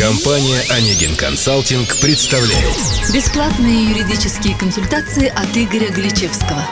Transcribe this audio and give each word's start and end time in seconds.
Компания 0.00 0.62
«Онегин 0.70 1.14
Консалтинг» 1.14 2.00
представляет 2.00 3.12
Бесплатные 3.12 3.90
юридические 3.90 4.56
консультации 4.56 5.28
от 5.28 5.54
Игоря 5.54 5.90
Гличевского. 5.90 6.64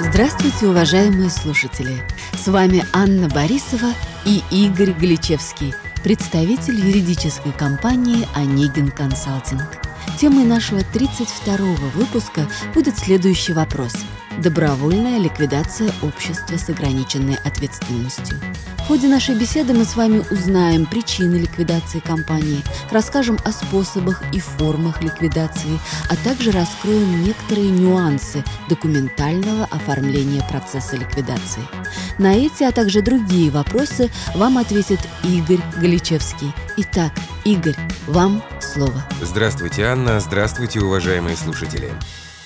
Здравствуйте, 0.00 0.66
уважаемые 0.66 1.30
слушатели! 1.30 2.02
С 2.32 2.48
вами 2.48 2.84
Анна 2.92 3.28
Борисова 3.28 3.94
и 4.24 4.42
Игорь 4.50 4.90
Гличевский, 4.90 5.72
представитель 6.04 6.76
юридической 6.76 7.52
компании 7.52 8.28
«Онегин 8.34 8.90
Консалтинг». 8.90 9.64
Темой 10.20 10.44
нашего 10.44 10.80
32-го 10.80 11.88
выпуска 11.98 12.46
будет 12.74 12.98
следующий 12.98 13.54
вопрос– 13.54 13.94
Добровольная 14.38 15.18
ликвидация 15.18 15.92
общества 16.02 16.56
с 16.56 16.68
ограниченной 16.68 17.36
ответственностью. 17.44 18.36
В 18.84 18.86
ходе 18.86 19.08
нашей 19.08 19.34
беседы 19.34 19.72
мы 19.72 19.86
с 19.86 19.96
вами 19.96 20.22
узнаем 20.30 20.84
причины 20.84 21.36
ликвидации 21.36 22.00
компании, 22.00 22.62
расскажем 22.90 23.38
о 23.42 23.50
способах 23.50 24.22
и 24.34 24.40
формах 24.40 25.02
ликвидации, 25.02 25.80
а 26.10 26.16
также 26.16 26.50
раскроем 26.50 27.24
некоторые 27.24 27.70
нюансы 27.70 28.44
документального 28.68 29.64
оформления 29.70 30.46
процесса 30.50 30.96
ликвидации. 30.96 31.62
На 32.18 32.34
эти, 32.34 32.62
а 32.62 32.72
также 32.72 33.00
другие 33.00 33.50
вопросы 33.50 34.10
вам 34.34 34.58
ответит 34.58 35.00
Игорь 35.22 35.62
Галичевский. 35.80 36.52
Итак, 36.76 37.12
Игорь, 37.46 37.76
вам 38.06 38.42
слово. 38.60 39.02
Здравствуйте, 39.22 39.84
Анна. 39.84 40.20
Здравствуйте, 40.20 40.80
уважаемые 40.80 41.38
слушатели. 41.38 41.90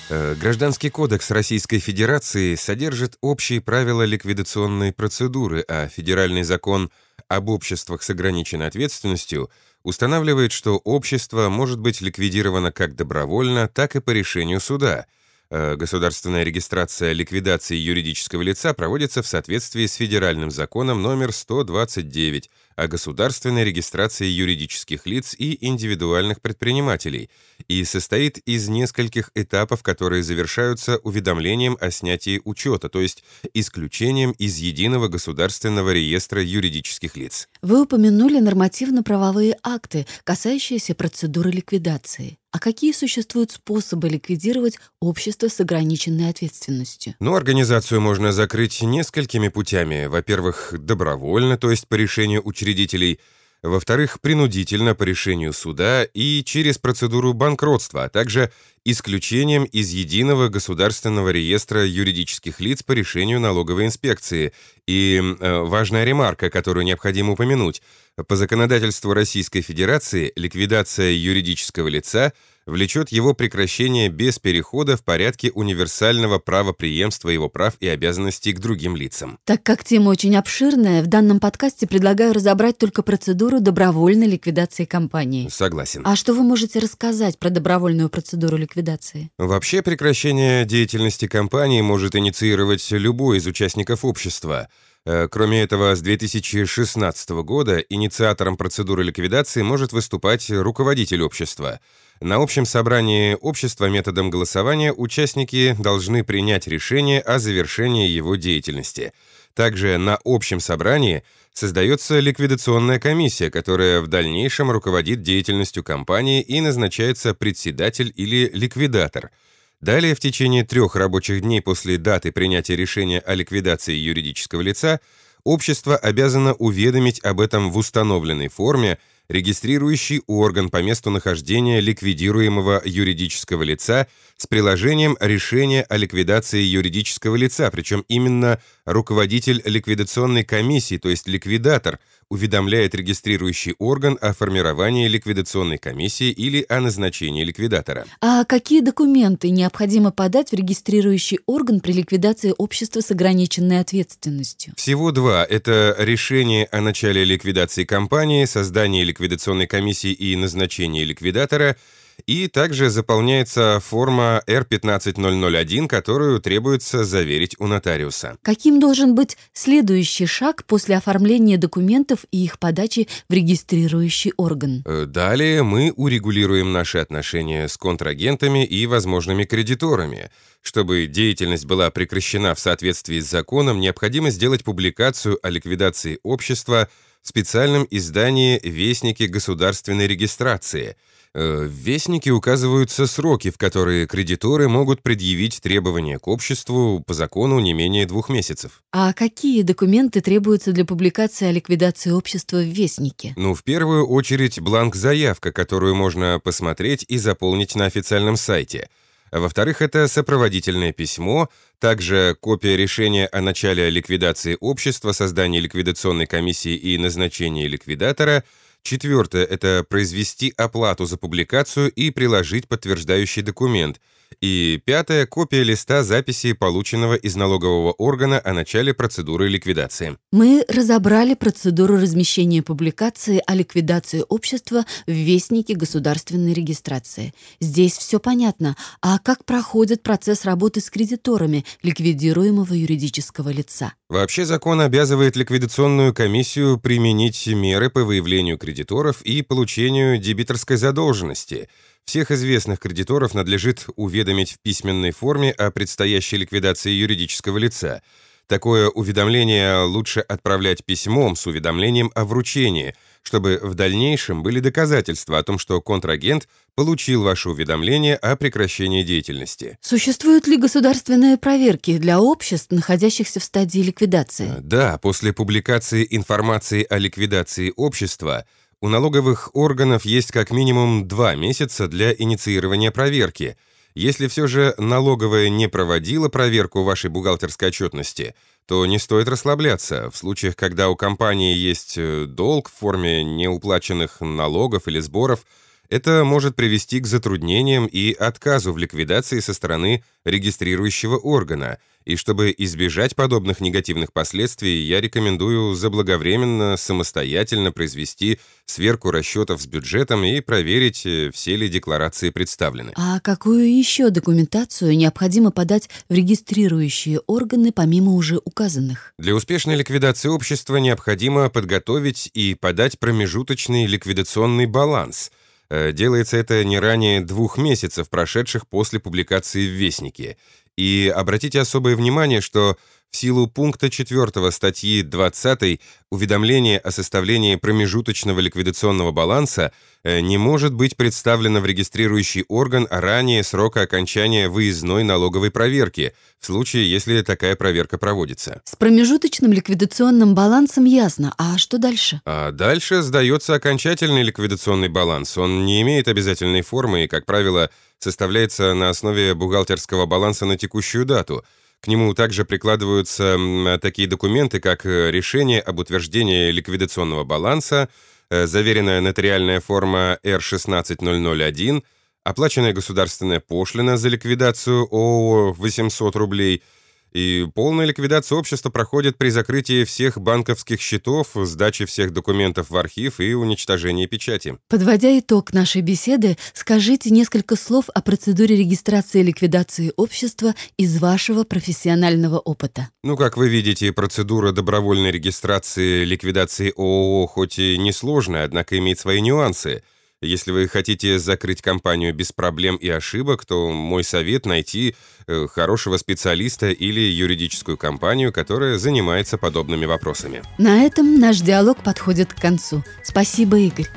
Э, 0.09 0.33
Гражданский 0.33 0.89
кодекс 0.89 1.29
Российской 1.29 1.77
Федерации 1.77 2.55
содержит 2.55 3.17
общие 3.21 3.61
правила 3.61 4.01
ликвидационной 4.01 4.91
процедуры, 4.91 5.63
а 5.67 5.87
федеральный 5.87 6.41
закон 6.41 6.89
об 7.27 7.49
обществах 7.49 8.01
с 8.01 8.09
ограниченной 8.09 8.65
ответственностью 8.65 9.51
устанавливает, 9.83 10.51
что 10.51 10.77
общество 10.77 11.49
может 11.49 11.79
быть 11.79 12.01
ликвидировано 12.01 12.71
как 12.71 12.95
добровольно, 12.95 13.67
так 13.67 13.95
и 13.95 14.01
по 14.01 14.09
решению 14.09 14.59
суда– 14.59 15.05
государственная 15.51 16.43
регистрация 16.43 17.11
ликвидации 17.13 17.75
юридического 17.75 18.41
лица 18.41 18.73
проводится 18.73 19.23
в 19.23 19.27
соответствии 19.27 19.87
с 19.87 19.95
федеральным 19.95 20.51
законом 20.51 21.01
номер 21.01 21.31
129 21.31 22.49
о 22.75 22.87
государственной 22.87 23.63
регистрации 23.63 24.27
юридических 24.27 25.05
лиц 25.05 25.35
и 25.37 25.57
индивидуальных 25.65 26.39
предпринимателей 26.41 27.29
и 27.67 27.83
состоит 27.83 28.37
из 28.39 28.69
нескольких 28.69 29.31
этапов, 29.35 29.83
которые 29.83 30.23
завершаются 30.23 30.97
уведомлением 30.97 31.77
о 31.81 31.91
снятии 31.91 32.41
учета, 32.45 32.87
то 32.87 33.01
есть 33.01 33.23
исключением 33.53 34.31
из 34.31 34.57
единого 34.57 35.07
государственного 35.07 35.91
реестра 35.91 36.41
юридических 36.41 37.17
лиц. 37.17 37.49
Вы 37.61 37.81
упомянули 37.81 38.39
нормативно-правовые 38.39 39.57
акты, 39.63 40.05
касающиеся 40.23 40.95
процедуры 40.95 41.51
ликвидации. 41.51 42.37
А 42.51 42.59
какие 42.59 42.93
существуют 42.93 43.51
способы 43.51 44.09
ликвидировать 44.09 44.79
общество 44.99 45.49
с 45.49 45.59
ограниченной 45.59 46.29
ответственностью? 46.29 47.13
Ну, 47.19 47.35
организацию 47.35 48.01
можно 48.01 48.31
закрыть 48.31 48.81
несколькими 48.81 49.49
путями. 49.49 50.07
Во-первых, 50.07 50.73
добровольно, 50.73 51.59
то 51.59 51.69
есть 51.69 51.87
по 51.87 51.93
решению 51.93 52.41
учредителей. 52.43 53.19
Во-вторых, 53.61 54.21
принудительно 54.21 54.95
по 54.95 55.03
решению 55.03 55.51
суда 55.51 56.05
и 56.05 56.43
через 56.45 56.77
процедуру 56.77 57.33
банкротства, 57.33 58.05
а 58.05 58.09
также 58.09 58.51
исключением 58.85 59.65
из 59.65 59.89
единого 59.89 60.47
государственного 60.47 61.29
реестра 61.29 61.85
юридических 61.85 62.61
лиц 62.61 62.83
по 62.83 62.93
решению 62.93 63.41
налоговой 63.41 63.85
инспекции. 63.85 64.53
И 64.87 65.21
э, 65.21 65.59
важная 65.59 66.05
ремарка, 66.05 66.49
которую 66.49 66.85
необходимо 66.85 67.33
упомянуть. 67.33 67.81
По 68.27 68.37
законодательству 68.37 69.13
Российской 69.13 69.61
Федерации 69.61 70.31
ликвидация 70.37 71.11
юридического 71.11 71.89
лица 71.89 72.31
влечет 72.69 73.09
его 73.09 73.33
прекращение 73.33 74.09
без 74.09 74.39
перехода 74.39 74.95
в 74.97 75.03
порядке 75.03 75.51
универсального 75.51 76.39
правоприемства 76.39 77.29
его 77.29 77.49
прав 77.49 77.75
и 77.79 77.87
обязанностей 77.87 78.53
к 78.53 78.59
другим 78.59 78.95
лицам. 78.95 79.39
Так 79.45 79.63
как 79.63 79.83
тема 79.83 80.09
очень 80.09 80.35
обширная, 80.35 81.03
в 81.03 81.07
данном 81.07 81.39
подкасте 81.39 81.87
предлагаю 81.87 82.33
разобрать 82.33 82.77
только 82.77 83.01
процедуру 83.03 83.59
добровольной 83.59 84.27
ликвидации 84.27 84.85
компании. 84.85 85.49
Согласен. 85.49 86.03
А 86.05 86.15
что 86.15 86.33
вы 86.33 86.43
можете 86.43 86.79
рассказать 86.79 87.37
про 87.39 87.49
добровольную 87.49 88.09
процедуру 88.09 88.57
ликвидации? 88.57 89.31
Вообще 89.37 89.81
прекращение 89.81 90.65
деятельности 90.65 91.27
компании 91.27 91.81
может 91.81 92.15
инициировать 92.15 92.89
любой 92.91 93.37
из 93.37 93.47
участников 93.47 94.05
общества– 94.05 94.67
кроме 95.05 95.61
этого, 95.61 95.95
с 95.95 96.01
2016 96.01 97.29
года 97.43 97.79
инициатором 97.79 98.57
процедуры 98.57 99.03
ликвидации 99.03 99.61
может 99.61 99.93
выступать 99.93 100.49
руководитель 100.49 101.21
общества. 101.21 101.79
На 102.21 102.35
общем 102.35 102.65
собрании 102.65 103.37
общества 103.39 103.85
методом 103.85 104.29
голосования 104.29 104.91
участники 104.91 105.75
должны 105.79 106.23
принять 106.23 106.67
решение 106.67 107.21
о 107.21 107.39
завершении 107.39 108.09
его 108.09 108.35
деятельности. 108.35 109.13
Также 109.53 109.97
на 109.97 110.19
общем 110.25 110.59
собрании 110.59 111.23
создается 111.53 112.19
ликвидационная 112.19 112.99
комиссия, 112.99 113.49
которая 113.49 114.01
в 114.01 114.07
дальнейшем 114.07 114.69
руководит 114.69 115.21
деятельностью 115.21 115.83
компании 115.83 116.41
и 116.41 116.59
назначается 116.61 117.33
председатель 117.33 118.13
или 118.15 118.49
ликвидатор– 118.53 119.31
Далее, 119.81 120.13
в 120.13 120.19
течение 120.19 120.65
трех 120.65 120.97
рабочих 120.97 121.41
дней 121.41 121.61
после 121.61 121.97
даты 121.97 122.33
принятия 122.33 122.75
решения 122.75 123.19
о 123.19 123.33
ликвидации 123.33 123.95
юридического 123.95 124.59
лица, 124.59 124.99
общество 125.45 125.95
обязано 125.95 126.53
уведомить 126.53 127.23
об 127.23 127.39
этом 127.39 127.71
в 127.71 127.77
установленной 127.77 128.49
форме 128.49 128.99
регистрирующий 129.29 130.21
орган 130.27 130.69
по 130.69 130.81
месту 130.81 131.11
нахождения 131.11 131.79
ликвидируемого 131.79 132.81
юридического 132.83 133.63
лица 133.63 134.07
с 134.35 134.47
приложением 134.47 135.15
решения 135.19 135.83
о 135.83 135.97
ликвидации 135.97 136.61
юридического 136.61 137.35
лица, 137.35 137.69
причем 137.71 138.03
именно 138.09 138.59
руководитель 138.85 139.61
ликвидационной 139.63 140.43
комиссии, 140.43 140.97
то 140.97 141.09
есть 141.09 141.27
ликвидатор, 141.27 141.99
уведомляет 142.29 142.95
регистрирующий 142.95 143.75
орган 143.79 144.17
о 144.21 144.33
формировании 144.33 145.07
ликвидационной 145.07 145.77
комиссии 145.77 146.29
или 146.29 146.65
о 146.69 146.79
назначении 146.79 147.43
ликвидатора. 147.43 148.05
А 148.21 148.45
какие 148.45 148.81
документы 148.81 149.49
необходимо 149.49 150.11
подать 150.11 150.51
в 150.51 150.53
регистрирующий 150.53 151.39
орган 151.45 151.79
при 151.79 151.93
ликвидации 151.93 152.53
общества 152.57 153.01
с 153.01 153.11
ограниченной 153.11 153.79
ответственностью? 153.79 154.73
Всего 154.77 155.11
два. 155.11 155.43
Это 155.43 155.95
решение 155.97 156.65
о 156.65 156.81
начале 156.81 157.23
ликвидации 157.23 157.83
компании, 157.83 158.45
создание 158.45 159.03
ликвидационной 159.03 159.67
комиссии 159.67 160.11
и 160.11 160.35
назначение 160.35 161.05
ликвидатора– 161.05 161.75
и 162.25 162.47
также 162.47 162.89
заполняется 162.89 163.79
форма 163.83 164.41
R15001, 164.47 165.87
которую 165.87 166.39
требуется 166.39 167.03
заверить 167.03 167.55
у 167.59 167.67
нотариуса. 167.67 168.37
Каким 168.41 168.79
должен 168.79 169.15
быть 169.15 169.37
следующий 169.53 170.25
шаг 170.25 170.65
после 170.65 170.97
оформления 170.97 171.57
документов 171.57 172.25
и 172.31 172.43
их 172.43 172.59
подачи 172.59 173.07
в 173.29 173.33
регистрирующий 173.33 174.33
орган? 174.37 174.83
Э, 174.85 175.05
далее 175.05 175.63
мы 175.63 175.91
урегулируем 175.95 176.71
наши 176.71 176.97
отношения 176.97 177.67
с 177.67 177.77
контрагентами 177.77 178.65
и 178.65 178.85
возможными 178.85 179.43
кредиторами. 179.45 180.29
Чтобы 180.61 181.07
деятельность 181.07 181.65
была 181.65 181.89
прекращена 181.89 182.53
в 182.53 182.59
соответствии 182.59 183.19
с 183.19 183.29
законом, 183.29 183.79
необходимо 183.79 184.29
сделать 184.29 184.63
публикацию 184.63 185.39
о 185.41 185.49
ликвидации 185.49 186.19
общества 186.23 186.89
в 187.21 187.27
специальном 187.27 187.87
издании 187.89 188.59
«Вестники 188.63 189.23
государственной 189.23 190.07
регистрации», 190.07 190.95
в 191.39 191.67
Вестнике 191.67 192.31
указываются 192.31 193.07
сроки, 193.07 193.49
в 193.49 193.57
которые 193.57 194.07
кредиторы 194.07 194.67
могут 194.67 195.01
предъявить 195.01 195.61
требования 195.61 196.19
к 196.19 196.27
обществу 196.27 197.01
по 197.05 197.13
закону 197.13 197.59
не 197.59 197.71
менее 197.73 198.05
двух 198.05 198.27
месяцев. 198.27 198.83
А 198.91 199.13
какие 199.13 199.61
документы 199.61 200.19
требуются 200.19 200.73
для 200.73 200.83
публикации 200.83 201.47
о 201.47 201.51
ликвидации 201.51 202.11
общества 202.11 202.57
в 202.57 202.67
Вестнике? 202.67 203.33
Ну, 203.37 203.53
в 203.53 203.63
первую 203.63 204.05
очередь, 204.05 204.59
бланк-заявка, 204.59 205.53
которую 205.53 205.95
можно 205.95 206.41
посмотреть 206.43 207.05
и 207.07 207.17
заполнить 207.17 207.73
на 207.75 207.85
официальном 207.85 208.35
сайте. 208.35 208.89
Во-вторых, 209.31 209.81
это 209.81 210.07
сопроводительное 210.07 210.91
письмо, 210.91 211.49
также 211.79 212.35
копия 212.41 212.75
решения 212.75 213.27
о 213.27 213.39
начале 213.39 213.89
ликвидации 213.89 214.57
общества, 214.59 215.13
создании 215.13 215.61
ликвидационной 215.61 216.25
комиссии 216.25 216.75
и 216.75 216.97
назначении 216.97 217.67
ликвидатора– 217.67 218.43
Четвертое– 218.83 219.45
это 219.45 219.85
произвести 219.87 220.53
оплату 220.57 221.05
за 221.05 221.17
публикацию 221.17 221.91
и 221.91 222.11
приложить 222.11 222.67
подтверждающий 222.67 223.41
документ. 223.41 223.99
И 224.41 224.81
пятое– 224.85 225.25
копия 225.27 225.63
листа 225.63 226.03
записи, 226.03 226.53
полученного 226.53 227.15
из 227.15 227.35
налогового 227.35 227.91
органа 227.91 228.39
о 228.43 228.53
начале 228.53 228.93
процедуры 228.93 229.49
ликвидации. 229.49 230.17
Мы 230.31 230.63
разобрали 230.69 231.33
процедуру 231.33 231.95
размещения 231.97 232.63
публикации 232.63 233.41
о 233.45 233.55
ликвидации 233.55 234.23
общества 234.29 234.85
в 235.05 235.11
Вестнике 235.11 235.75
государственной 235.75 236.53
регистрации. 236.53 237.33
Здесь 237.59 237.97
все 237.97 238.19
понятно. 238.19 238.77
А 239.01 239.19
как 239.19 239.43
проходит 239.43 240.03
процесс 240.03 240.45
работы 240.45 240.79
с 240.79 240.89
кредиторами 240.89 241.65
ликвидируемого 241.83 242.73
юридического 242.73 243.49
лица? 243.49 243.93
Вообще 244.07 244.45
закон 244.45 244.79
обязывает 244.79 245.35
ликвидационную 245.35 246.13
комиссию 246.13 246.79
применить 246.79 247.45
меры 247.47 247.89
по 247.89 248.03
выявлению 248.03 248.57
кредиторов 248.57 249.21
и 249.23 249.41
получению 249.41 250.17
дебиторской 250.17 250.77
задолженности– 250.77 251.67
всех 252.09 252.31
известных 252.31 252.79
кредиторов 252.79 253.35
надлежит 253.35 253.85
уведомить 253.95 254.53
в 254.53 254.59
письменной 254.59 255.11
форме 255.11 255.51
о 255.51 255.69
предстоящей 255.69 256.37
ликвидации 256.37 256.89
юридического 256.89 257.59
лица. 257.59 258.01
Такое 258.47 258.89
уведомление 258.89 259.83
лучше 259.83 260.21
отправлять 260.21 260.83
письмом 260.83 261.35
с 261.35 261.45
уведомлением 261.45 262.09
о 262.15 262.25
вручении, 262.25 262.95
чтобы 263.21 263.59
в 263.61 263.75
дальнейшем 263.75 264.41
были 264.41 264.59
доказательства 264.59 265.37
о 265.37 265.43
том, 265.43 265.59
что 265.59 265.79
контрагент 265.81 266.47
получил 266.73 267.21
ваше 267.21 267.51
уведомление 267.51 268.15
о 268.15 268.35
прекращении 268.35 269.03
деятельности. 269.03 269.77
Существуют 269.79 270.47
ли 270.47 270.57
государственные 270.57 271.37
проверки 271.37 271.99
для 271.99 272.19
обществ, 272.19 272.71
находящихся 272.71 273.39
в 273.39 273.43
стадии 273.43 273.81
ликвидации? 273.81 274.55
Да, 274.61 274.97
после 274.97 275.31
публикации 275.31 276.07
информации 276.09 276.87
о 276.89 276.97
ликвидации 276.97 277.71
общества– 277.75 278.45
у 278.81 278.87
налоговых 278.87 279.49
органов 279.53 280.05
есть 280.05 280.31
как 280.31 280.51
минимум 280.51 281.07
два 281.07 281.35
месяца 281.35 281.87
для 281.87 282.13
инициирования 282.13 282.91
проверки. 282.91 283.57
Если 283.95 284.27
все 284.27 284.47
же 284.47 284.73
налоговая 284.77 285.49
не 285.49 285.67
проводила 285.67 286.29
проверку 286.29 286.83
вашей 286.83 287.09
бухгалтерской 287.09 287.69
отчетности, 287.69 288.35
то 288.65 288.85
не 288.85 288.99
стоит 288.99 289.27
расслабляться. 289.27 290.09
В 290.11 290.17
случаях, 290.17 290.55
когда 290.55 290.89
у 290.89 290.95
компании 290.95 291.55
есть 291.55 291.95
э, 291.97 292.25
долг 292.25 292.69
в 292.69 292.73
форме 292.73 293.23
неуплаченных 293.23 294.21
налогов 294.21 294.87
или 294.87 294.99
сборов– 294.99 295.45
это 295.89 296.23
может 296.23 296.55
привести 296.55 296.99
к 296.99 297.07
затруднениям 297.07 297.87
и 297.87 298.13
отказу 298.13 298.71
в 298.73 298.77
ликвидации 298.77 299.39
со 299.39 299.53
стороны 299.53 300.03
регистрирующего 300.23 301.17
органа, 301.17 301.79
и 302.05 302.15
чтобы 302.15 302.53
избежать 302.57 303.15
подобных 303.15 303.59
негативных 303.59 304.13
последствий, 304.13 304.83
я 304.83 305.01
рекомендую 305.01 305.75
заблаговременно 305.75 306.77
самостоятельно 306.77 307.71
произвести 307.71 308.39
сверку 308.65 309.11
расчетов 309.11 309.61
с 309.61 309.67
бюджетом 309.67 310.23
и 310.23 310.39
проверить, 310.39 311.05
э, 311.05 311.29
все 311.33 311.55
ли 311.55 311.69
декларации 311.69 312.29
представлены. 312.29 312.93
А 312.95 313.19
какую 313.19 313.75
еще 313.77 314.09
документацию 314.09 314.97
необходимо 314.97 315.51
подать 315.51 315.89
в 316.07 316.13
регистрирующие 316.13 317.19
органы 317.27 317.71
помимо 317.71 318.13
уже 318.13 318.39
указанных? 318.43 319.13
Для 319.17 319.35
успешной 319.35 319.75
ликвидации 319.75 320.29
общества 320.29 320.77
необходимо 320.77 321.49
подготовить 321.49 322.29
и 322.33 322.55
подать 322.55 322.99
промежуточный 322.99 323.85
ликвидационный 323.85 324.65
баланс– 324.65 325.31
делается 325.69 326.37
это 326.37 326.63
не 326.63 326.79
ранее 326.79 327.21
двух 327.21 327.57
месяцев, 327.57 328.09
прошедших 328.09 328.67
после 328.67 328.99
публикации 328.99 329.67
в 329.67 329.71
Вестнике. 329.71 330.37
И 330.77 331.11
обратите 331.13 331.59
особое 331.59 331.95
внимание, 331.95 332.41
что 332.41 332.77
в 333.11 333.17
силу 333.17 333.47
пункта 333.47 333.89
4 333.89 334.51
статьи 334.51 335.01
20 335.01 335.81
уведомление 336.11 336.77
о 336.77 336.91
составлении 336.91 337.55
промежуточного 337.55 338.39
ликвидационного 338.39 339.11
баланса 339.11 339.71
э, 340.03 340.19
не 340.19 340.37
может 340.37 340.73
быть 340.73 340.95
представлено 340.95 341.59
в 341.59 341.65
регистрирующий 341.65 342.45
орган 342.47 342.87
ранее 342.89 343.43
срока 343.43 343.81
окончания 343.81 344.47
выездной 344.47 345.03
налоговой 345.03 345.51
проверки, 345.51 346.13
в 346.39 346.45
случае, 346.45 346.89
если 346.89 347.21
такая 347.21 347.55
проверка 347.55 347.97
проводится. 347.97 348.61
С 348.63 348.75
промежуточным 348.75 349.51
ликвидационным 349.51 350.35
балансом 350.35 350.85
ясно. 350.85 351.33
А 351.37 351.57
что 351.57 351.77
дальше? 351.77 352.21
А 352.25 352.51
дальше 352.51 353.01
сдается 353.01 353.55
окончательный 353.55 354.23
ликвидационный 354.23 354.89
баланс. 354.89 355.37
Он 355.37 355.65
не 355.65 355.81
имеет 355.81 356.07
обязательной 356.07 356.61
формы 356.61 357.05
и, 357.05 357.07
как 357.07 357.25
правило, 357.25 357.69
составляется 357.97 358.73
на 358.73 358.89
основе 358.89 359.33
бухгалтерского 359.33 360.05
баланса 360.05 360.45
на 360.45 360.57
текущую 360.57 361.05
дату– 361.05 361.43
к 361.81 361.87
нему 361.87 362.13
также 362.13 362.45
прикладываются 362.45 363.37
такие 363.81 364.07
документы, 364.07 364.59
как 364.59 364.85
э, 364.85 365.11
решение 365.11 365.61
об 365.61 365.79
утверждении 365.79 366.51
ликвидационного 366.51 367.23
баланса, 367.23 367.89
э, 368.29 368.47
заверенная 368.47 369.01
нотариальная 369.01 369.61
форма 369.61 370.19
R16001, 370.23 371.83
оплаченная 372.23 372.73
государственная 372.73 373.39
пошлина 373.39 373.97
за 373.97 374.09
ликвидацию 374.09 374.87
ООО 374.91 375.53
800 375.53 376.15
рублей– 376.15 376.63
и 377.13 377.47
полная 377.53 377.85
ликвидация 377.85 378.37
общества 378.37 378.69
проходит 378.69 379.17
при 379.17 379.29
закрытии 379.29 379.83
всех 379.83 380.19
банковских 380.19 380.81
счетов, 380.81 381.29
сдаче 381.35 381.85
всех 381.85 382.13
документов 382.13 382.69
в 382.69 382.77
архив 382.77 383.19
и 383.19 383.33
уничтожении 383.33 384.05
печати. 384.05 384.57
Подводя 384.67 385.17
итог 385.17 385.53
нашей 385.53 385.81
беседы, 385.81 386.37
скажите 386.53 387.09
несколько 387.09 387.55
слов 387.55 387.85
о 387.93 388.01
процедуре 388.01 388.55
регистрации 388.55 389.21
и 389.21 389.23
ликвидации 389.23 389.93
общества 389.95 390.55
из 390.77 390.99
вашего 390.99 391.43
профессионального 391.43 392.39
опыта. 392.39 392.89
Ну, 393.03 393.17
как 393.17 393.37
вы 393.37 393.49
видите, 393.49 393.91
процедура 393.91 394.51
добровольной 394.51 395.11
регистрации 395.11 396.05
ликвидации 396.05 396.73
ООО 396.75 397.27
хоть 397.27 397.59
и 397.59 397.77
несложная, 397.77 398.45
однако 398.45 398.77
имеет 398.77 398.99
свои 398.99 399.21
нюансы– 399.21 399.83
если 400.21 400.51
вы 400.51 400.67
хотите 400.67 401.19
закрыть 401.19 401.61
компанию 401.61 402.13
без 402.13 402.31
проблем 402.31 402.75
и 402.75 402.89
ошибок, 402.89 403.45
то 403.45 403.69
мой 403.69 404.03
совет 404.03 404.45
найти 404.45 404.95
э, 405.27 405.47
хорошего 405.47 405.97
специалиста 405.97 406.69
или 406.69 406.99
юридическую 406.99 407.77
компанию, 407.77 408.33
которая 408.33 408.77
занимается 408.77 409.37
подобными 409.37 409.85
вопросами. 409.85 410.43
На 410.57 410.83
этом 410.83 411.19
наш 411.19 411.39
диалог 411.39 411.81
подходит 411.83 412.33
к 412.33 412.41
концу. 412.41 412.83
Спасибо, 413.03 413.57
Игорь. 413.57 413.87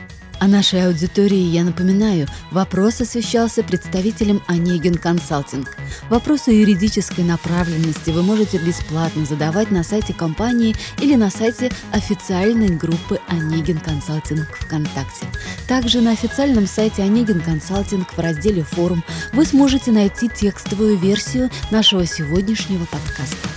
О 0.42 0.48
нашей 0.48 0.84
аудитории 0.88 1.38
я 1.38 1.62
напоминаю, 1.62 2.26
вопрос 2.50 3.00
освещался 3.00 3.62
представителем 3.62 4.42
Онегин 4.48 4.96
Консалтинг. 4.96 5.76
Вопросы 6.10 6.50
юридической 6.50 7.22
направленности 7.22 8.10
вы 8.10 8.24
можете 8.24 8.58
бесплатно 8.58 9.24
задавать 9.24 9.70
на 9.70 9.84
сайте 9.84 10.12
компании 10.12 10.74
или 11.00 11.14
на 11.14 11.30
сайте 11.30 11.70
официальной 11.92 12.70
группы 12.70 13.20
Онегин 13.28 13.78
Консалтинг 13.78 14.48
ВКонтакте. 14.58 15.26
Также 15.68 16.00
на 16.00 16.10
официальном 16.10 16.66
сайте 16.66 17.04
Онегин 17.04 17.40
Консалтинг 17.40 18.12
в 18.12 18.18
разделе 18.18 18.64
«Форум» 18.64 19.04
вы 19.32 19.46
сможете 19.46 19.92
найти 19.92 20.28
текстовую 20.28 20.98
версию 20.98 21.50
нашего 21.70 22.04
сегодняшнего 22.04 22.84
подкаста. 22.86 23.48